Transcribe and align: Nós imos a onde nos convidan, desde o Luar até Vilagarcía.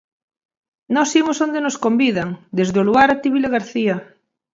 Nós 0.95 1.09
imos 1.21 1.37
a 1.39 1.43
onde 1.47 1.63
nos 1.65 1.79
convidan, 1.85 2.29
desde 2.57 2.77
o 2.81 2.85
Luar 2.87 3.09
até 3.11 3.27
Vilagarcía. 3.35 3.95